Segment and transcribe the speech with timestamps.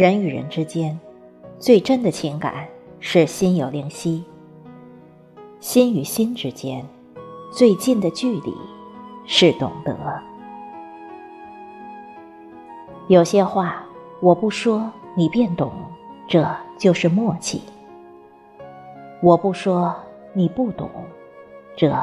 [0.00, 0.98] 人与人之间，
[1.58, 2.66] 最真的情感
[3.00, 4.24] 是心有灵犀；
[5.60, 6.82] 心与心之间，
[7.52, 8.54] 最近的距离
[9.26, 9.94] 是懂得。
[13.08, 13.84] 有些话
[14.22, 15.70] 我不说，你便懂，
[16.26, 16.48] 这
[16.78, 17.60] 就是默契；
[19.20, 19.94] 我不说，
[20.32, 20.88] 你不懂，
[21.76, 21.94] 这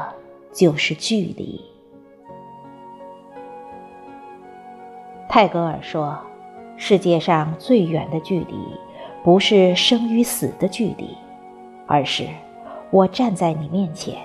[0.54, 1.59] 就是距离。
[5.28, 6.16] 泰戈尔说。
[6.80, 8.55] 世界上最远的距离，
[9.23, 11.17] 不是生与死的距离，
[11.88, 12.27] 而是
[12.91, 14.16] 我站在你面前，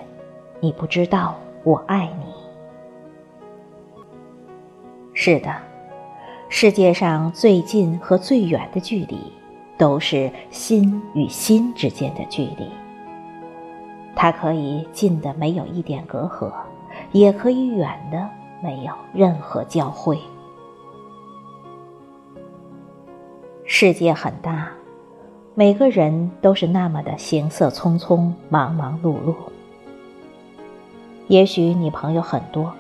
[0.61, 2.27] 你不知道我爱你。
[5.15, 5.51] 是的，
[6.51, 9.19] 世界上最近和最远的距离，
[9.79, 12.71] 都是心与心之间的距离。
[14.15, 16.53] 它可以近的没有一点隔阂，
[17.13, 18.29] 也可以远的
[18.63, 20.19] 没有任何交汇。
[23.85, 24.69] 世界很大，
[25.57, 29.35] 每个人都是那么的行色匆匆、忙忙碌碌。
[31.27, 32.73] 也许你朋友很多，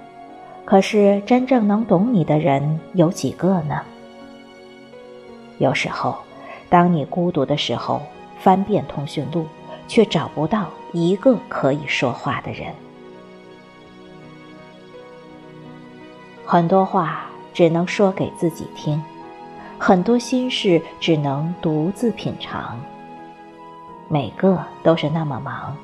[0.64, 3.82] 可是真正能懂你的人有几个呢？
[5.58, 6.16] 有时候，
[6.68, 8.00] 当你孤独的时候，
[8.38, 9.44] 翻遍通讯录，
[9.88, 12.72] 却找不到一个可以说话的人。
[16.46, 19.02] 很多话只能说给自己听。
[19.84, 22.80] 很多心事只能独自品尝。
[24.06, 25.76] 每个都是那么忙，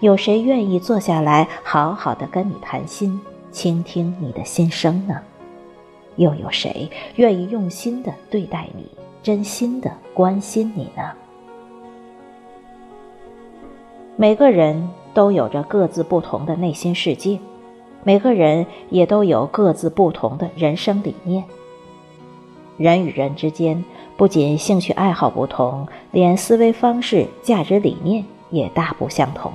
[0.00, 3.18] 有谁愿意坐下来好好的跟你谈心，
[3.50, 5.18] 倾听你的心声呢？
[6.16, 8.86] 又有谁愿意用心的对待你，
[9.22, 11.10] 真心的关心你呢？
[14.16, 17.38] 每个人都有着各自不同的内心世界，
[18.04, 21.42] 每个人也都有各自不同的人生理念。
[22.78, 23.84] 人与人之间，
[24.16, 29.52] 不仅兴趣爱好不同，连思维方式、价值理念也大不相同。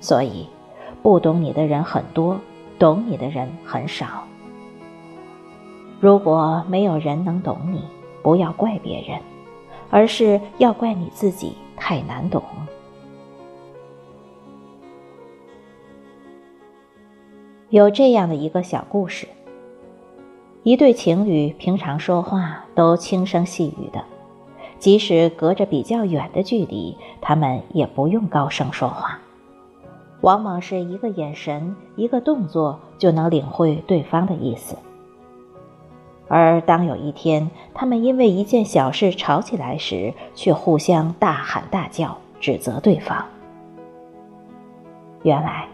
[0.00, 0.48] 所以，
[1.02, 2.40] 不懂你的人很多，
[2.78, 4.24] 懂你的人很少。
[6.00, 7.84] 如果没有人能懂你，
[8.22, 9.20] 不要怪别人，
[9.90, 12.42] 而是要怪你自己太难懂。
[17.68, 19.28] 有这样的一个小故事。
[20.66, 24.02] 一对情侣平常说话都轻声细语的，
[24.80, 29.20] 即使隔着比较远的距离，他们也不用高声说话，
[30.22, 34.76] 往往是一个眼神、一个动作就能领会对方的意思。
[36.26, 43.24] 而当有一天他们因为一件小事吵起来时，却互相大喊大叫，指责对方。
[45.22, 45.68] 原来，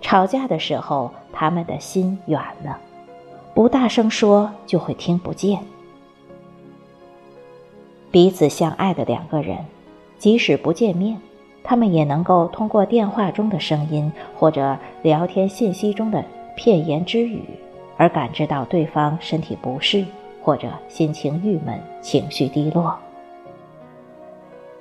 [0.00, 2.78] 吵架的时候他们的心远了。
[3.54, 5.60] 不大声说，就会听不见。
[8.10, 9.58] 彼此相爱的两个人，
[10.18, 11.20] 即使不见面，
[11.62, 16.24] 他们也能够通过电话中的声音或者聊天信息中的
[16.56, 17.44] 片言之语，
[17.96, 20.04] 而感知到对方身体不适
[20.42, 22.96] 或者心情郁闷、情绪低落。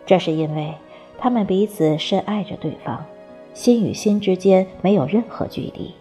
[0.03, 0.73] 这是因为
[1.19, 3.05] 他们彼此深爱着对方，
[3.53, 5.93] 心与心之间没有任何距离，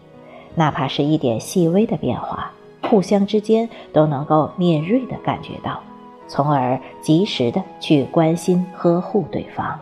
[0.54, 2.50] 哪怕是一点细微的变化。
[2.92, 5.82] 互相之间都能够敏锐的感觉到，
[6.28, 9.80] 从而及时的去关心呵护对方。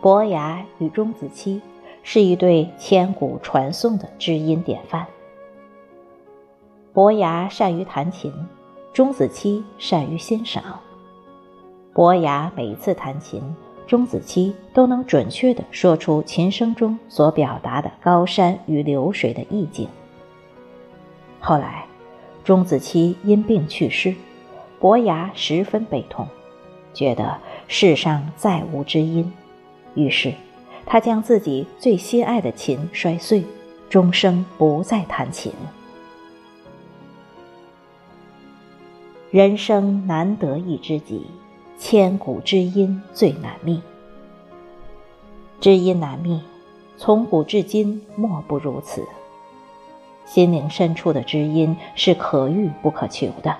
[0.00, 1.60] 伯牙与钟子期
[2.04, 5.04] 是一对千古传颂的知音典范。
[6.92, 8.32] 伯牙善于弹琴，
[8.92, 10.62] 钟子期善于欣赏。
[11.92, 13.42] 伯牙每次弹琴。
[13.86, 19.88] 钟子期都能准确地说出琴声中所表达的高山与流水的意境。
[21.38, 21.84] 后来，
[22.42, 24.14] 钟子期因病去世，
[24.80, 26.26] 伯牙十分悲痛，
[26.94, 27.38] 觉得
[27.68, 29.30] 世上再无知音，
[29.94, 30.32] 于是
[30.86, 33.44] 他将自己最心爱的琴摔碎，
[33.90, 35.52] 终生不再弹琴。
[39.30, 41.26] 人生难得一知己。
[41.86, 43.82] 千古知音最难觅，
[45.60, 46.40] 知音难觅，
[46.96, 49.06] 从古至今莫不如此。
[50.24, 53.54] 心灵深处的知音是可遇不可求的，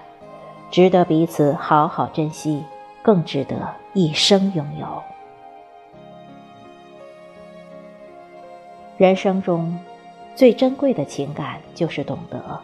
[0.70, 2.64] 值得彼此好好珍惜，
[3.02, 5.02] 更值得一生拥有。
[8.96, 9.78] 人生中
[10.34, 12.58] 最珍贵的情感就是懂得，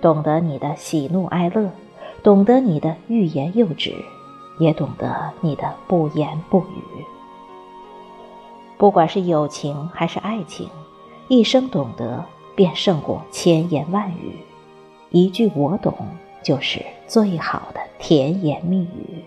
[0.00, 1.68] 懂得你的喜怒哀乐，
[2.22, 3.92] 懂得你的欲言又止。
[4.58, 7.04] 也懂得你的不言不语，
[8.76, 10.68] 不管是友情还是爱情，
[11.28, 12.24] 一生懂得
[12.54, 14.36] 便胜过千言万语。
[15.10, 15.94] 一句“我懂”，
[16.42, 19.24] 就是最好的甜言蜜语。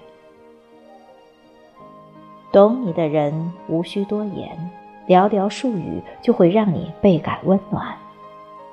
[2.52, 4.72] 懂你的人无需多言，
[5.08, 7.96] 寥寥数语就会让你倍感温暖；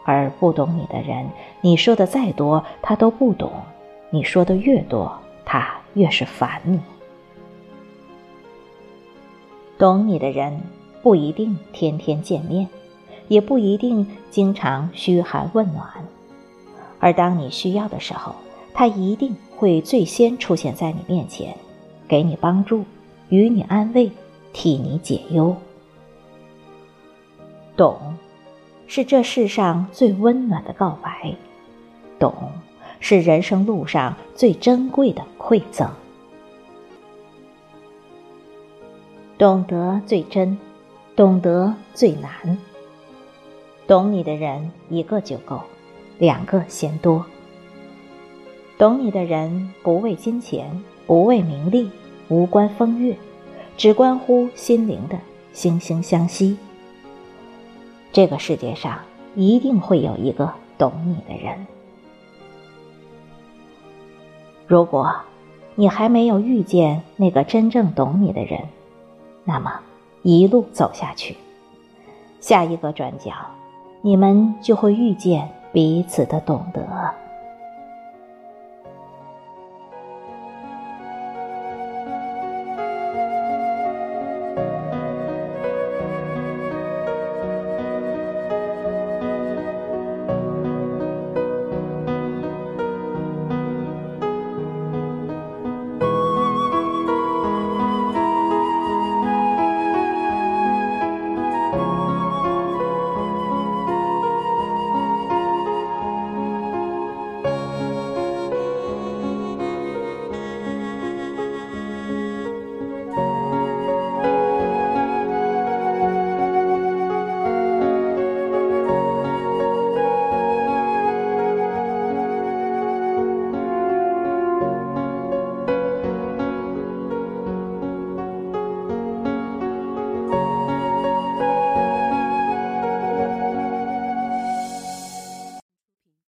[0.04, 3.48] 而不懂你的人，你说的再多，他都不懂；
[4.10, 6.80] 你说的越多，他越是烦你。
[9.78, 10.60] 懂你的人
[11.02, 12.68] 不一定天天见面，
[13.28, 15.88] 也不一定经常嘘寒问暖，
[16.98, 18.34] 而当你需要的时候，
[18.74, 21.56] 他一定会最先出现在你面前，
[22.08, 22.84] 给你帮助。
[23.28, 24.10] 与你安慰，
[24.54, 25.54] 替你解忧。
[27.76, 28.16] 懂，
[28.86, 31.34] 是这世上最温暖的告白；
[32.18, 32.32] 懂，
[33.00, 35.88] 是人生路上最珍贵的馈赠。
[39.36, 40.58] 懂得最真，
[41.14, 42.58] 懂得最难。
[43.86, 45.60] 懂你的人一个就够，
[46.18, 47.24] 两个嫌多。
[48.76, 51.90] 懂你的人不为金钱，不为名利。
[52.30, 53.16] 无关风月，
[53.78, 55.18] 只关乎心灵的
[55.54, 56.58] 惺惺相惜。
[58.12, 58.98] 这个世界上
[59.34, 61.66] 一定会有一个懂你的人。
[64.68, 65.12] 如果
[65.76, 68.60] 你还没有遇见那个真正懂你的人，
[69.44, 69.80] 那么
[70.22, 71.36] 一路走下去，
[72.38, 73.32] 下一个转角，
[74.02, 76.86] 你们就会遇见彼此的懂得。